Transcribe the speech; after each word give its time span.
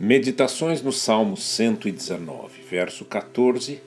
Meditações 0.00 0.80
no 0.80 0.92
Salmo 0.92 1.36
119, 1.36 2.62
verso 2.70 3.04
14: 3.04 3.80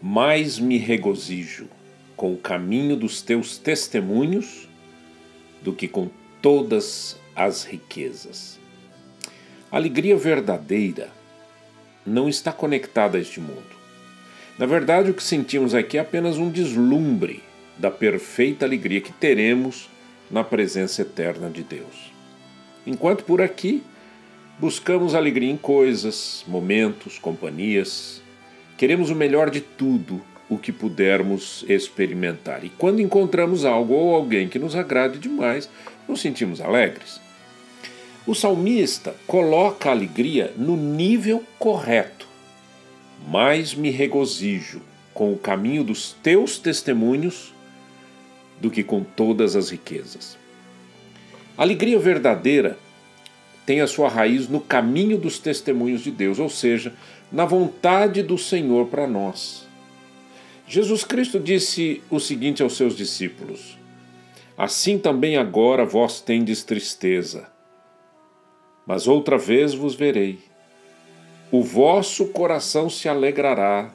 Mais 0.00 0.58
me 0.58 0.78
regozijo 0.78 1.68
com 2.16 2.32
o 2.32 2.38
caminho 2.38 2.96
dos 2.96 3.20
teus 3.20 3.58
testemunhos 3.58 4.66
do 5.60 5.74
que 5.74 5.86
com 5.86 6.08
todas 6.40 7.18
as 7.36 7.64
riquezas. 7.64 8.58
Alegria 9.70 10.16
verdadeira 10.16 11.10
não 12.06 12.30
está 12.30 12.50
conectada 12.50 13.18
a 13.18 13.20
este 13.20 13.38
mundo. 13.38 13.76
Na 14.58 14.64
verdade, 14.64 15.10
o 15.10 15.14
que 15.14 15.22
sentimos 15.22 15.74
aqui 15.74 15.98
é 15.98 16.00
apenas 16.00 16.38
um 16.38 16.48
deslumbre 16.48 17.42
da 17.76 17.90
perfeita 17.90 18.64
alegria 18.64 19.02
que 19.02 19.12
teremos 19.12 19.90
na 20.30 20.42
presença 20.42 21.02
eterna 21.02 21.50
de 21.50 21.62
Deus. 21.62 22.10
Enquanto 22.86 23.22
por 23.24 23.42
aqui 23.42 23.82
Buscamos 24.62 25.16
alegria 25.16 25.50
em 25.50 25.56
coisas, 25.56 26.44
momentos, 26.46 27.18
companhias. 27.18 28.22
Queremos 28.78 29.10
o 29.10 29.14
melhor 29.16 29.50
de 29.50 29.60
tudo 29.60 30.22
o 30.48 30.56
que 30.56 30.70
pudermos 30.70 31.64
experimentar. 31.68 32.64
E 32.64 32.68
quando 32.68 33.02
encontramos 33.02 33.64
algo 33.64 33.92
ou 33.92 34.14
alguém 34.14 34.48
que 34.48 34.60
nos 34.60 34.76
agrade 34.76 35.18
demais, 35.18 35.68
nos 36.06 36.20
sentimos 36.20 36.60
alegres. 36.60 37.20
O 38.24 38.36
salmista 38.36 39.16
coloca 39.26 39.88
a 39.88 39.92
alegria 39.92 40.54
no 40.56 40.76
nível 40.76 41.42
correto. 41.58 42.28
Mais 43.26 43.74
me 43.74 43.90
regozijo 43.90 44.80
com 45.12 45.32
o 45.32 45.38
caminho 45.38 45.82
dos 45.82 46.12
teus 46.22 46.56
testemunhos 46.56 47.52
do 48.60 48.70
que 48.70 48.84
com 48.84 49.02
todas 49.02 49.56
as 49.56 49.70
riquezas. 49.70 50.38
Alegria 51.58 51.98
verdadeira 51.98 52.78
tem 53.64 53.80
a 53.80 53.86
sua 53.86 54.08
raiz 54.08 54.48
no 54.48 54.60
caminho 54.60 55.16
dos 55.16 55.38
testemunhos 55.38 56.02
de 56.02 56.10
Deus, 56.10 56.38
ou 56.38 56.48
seja, 56.48 56.92
na 57.30 57.44
vontade 57.44 58.22
do 58.22 58.36
Senhor 58.36 58.86
para 58.88 59.06
nós. 59.06 59.66
Jesus 60.66 61.04
Cristo 61.04 61.38
disse 61.38 62.02
o 62.10 62.18
seguinte 62.18 62.62
aos 62.62 62.76
seus 62.76 62.96
discípulos: 62.96 63.78
Assim 64.56 64.98
também 64.98 65.36
agora 65.36 65.84
vós 65.84 66.20
tendes 66.20 66.62
tristeza, 66.62 67.48
mas 68.86 69.06
outra 69.06 69.38
vez 69.38 69.74
vos 69.74 69.94
verei. 69.94 70.38
O 71.50 71.62
vosso 71.62 72.28
coração 72.28 72.88
se 72.88 73.08
alegrará, 73.08 73.92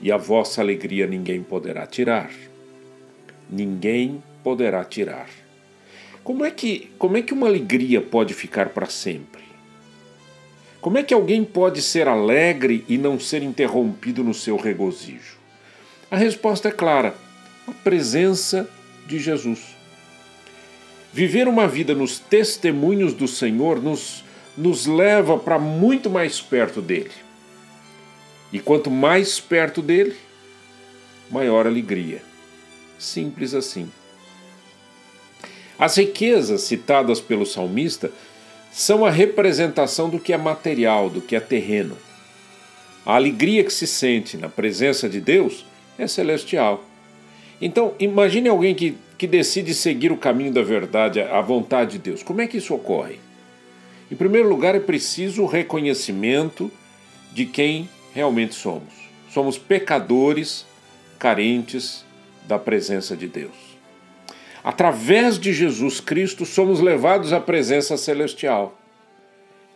e 0.00 0.10
a 0.10 0.16
vossa 0.16 0.60
alegria 0.60 1.06
ninguém 1.06 1.42
poderá 1.42 1.86
tirar. 1.86 2.30
Ninguém 3.50 4.22
poderá 4.42 4.84
tirar. 4.84 5.28
Como 6.22 6.44
é 6.44 6.50
que, 6.50 6.90
como 6.98 7.16
é 7.16 7.22
que 7.22 7.32
uma 7.32 7.46
alegria 7.46 8.00
pode 8.00 8.34
ficar 8.34 8.70
para 8.70 8.86
sempre? 8.86 9.42
Como 10.80 10.96
é 10.96 11.02
que 11.02 11.12
alguém 11.12 11.44
pode 11.44 11.82
ser 11.82 12.08
alegre 12.08 12.84
e 12.88 12.96
não 12.96 13.18
ser 13.18 13.42
interrompido 13.42 14.24
no 14.24 14.32
seu 14.32 14.56
regozijo? 14.56 15.38
A 16.10 16.16
resposta 16.16 16.68
é 16.68 16.72
clara: 16.72 17.14
a 17.66 17.72
presença 17.72 18.68
de 19.06 19.18
Jesus. 19.18 19.76
Viver 21.12 21.48
uma 21.48 21.66
vida 21.66 21.94
nos 21.94 22.18
testemunhos 22.18 23.12
do 23.12 23.26
Senhor 23.26 23.82
nos, 23.82 24.24
nos 24.56 24.86
leva 24.86 25.36
para 25.36 25.58
muito 25.58 26.08
mais 26.08 26.40
perto 26.40 26.80
dele. 26.80 27.10
E 28.52 28.58
quanto 28.58 28.90
mais 28.90 29.40
perto 29.40 29.82
dele, 29.82 30.16
maior 31.30 31.66
alegria. 31.66 32.22
Simples 32.98 33.54
assim. 33.54 33.90
As 35.80 35.96
riquezas 35.96 36.60
citadas 36.60 37.22
pelo 37.22 37.46
salmista 37.46 38.12
são 38.70 39.02
a 39.02 39.10
representação 39.10 40.10
do 40.10 40.20
que 40.20 40.30
é 40.30 40.36
material, 40.36 41.08
do 41.08 41.22
que 41.22 41.34
é 41.34 41.40
terreno. 41.40 41.96
A 43.06 43.14
alegria 43.14 43.64
que 43.64 43.72
se 43.72 43.86
sente 43.86 44.36
na 44.36 44.46
presença 44.46 45.08
de 45.08 45.22
Deus 45.22 45.64
é 45.98 46.06
celestial. 46.06 46.84
Então, 47.62 47.94
imagine 47.98 48.50
alguém 48.50 48.74
que, 48.74 48.94
que 49.16 49.26
decide 49.26 49.72
seguir 49.72 50.12
o 50.12 50.18
caminho 50.18 50.52
da 50.52 50.60
verdade, 50.60 51.22
a 51.22 51.40
vontade 51.40 51.92
de 51.92 51.98
Deus. 52.00 52.22
Como 52.22 52.42
é 52.42 52.46
que 52.46 52.58
isso 52.58 52.74
ocorre? 52.74 53.18
Em 54.12 54.14
primeiro 54.14 54.50
lugar, 54.50 54.74
é 54.74 54.80
preciso 54.80 55.44
o 55.44 55.46
reconhecimento 55.46 56.70
de 57.32 57.46
quem 57.46 57.88
realmente 58.12 58.54
somos. 58.54 58.92
Somos 59.32 59.56
pecadores 59.56 60.66
carentes 61.18 62.04
da 62.46 62.58
presença 62.58 63.16
de 63.16 63.26
Deus. 63.26 63.79
Através 64.62 65.38
de 65.38 65.52
Jesus 65.52 66.00
Cristo, 66.00 66.44
somos 66.44 66.80
levados 66.80 67.32
à 67.32 67.40
presença 67.40 67.96
celestial. 67.96 68.78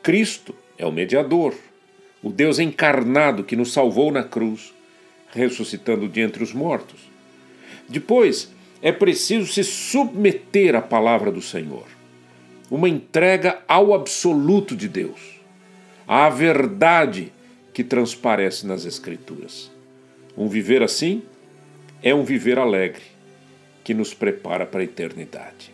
Cristo 0.03 0.55
é 0.77 0.85
o 0.85 0.93
mediador, 0.93 1.55
o 2.23 2.31
Deus 2.31 2.59
encarnado 2.59 3.45
que 3.45 3.57
nos 3.57 3.73
salvou 3.73 4.13
na 4.13 4.23
cruz, 4.23 4.75
ressuscitando 5.33 6.07
de 6.07 6.21
entre 6.21 6.43
os 6.43 6.53
mortos. 6.53 7.01
Depois, 7.89 8.53
é 8.83 8.93
preciso 8.93 9.51
se 9.51 9.65
submeter 9.65 10.75
à 10.75 10.83
palavra 10.83 11.33
do 11.33 11.41
Senhor, 11.41 11.87
uma 12.71 12.89
entrega 12.89 13.63
ao 13.67 13.95
absoluto 13.95 14.77
de 14.77 14.89
Deus, 14.89 15.41
à 16.07 16.29
verdade 16.29 17.33
que 17.73 17.83
transparece 17.83 18.67
nas 18.67 18.85
Escrituras. 18.85 19.71
Um 20.37 20.49
viver 20.49 20.83
assim 20.83 21.23
é 22.03 22.15
um 22.15 22.25
viver 22.25 22.59
alegre 22.59 23.14
que 23.85 23.93
nos 23.93 24.15
prepara 24.15 24.65
para 24.65 24.81
a 24.81 24.85
eternidade. 24.85 25.74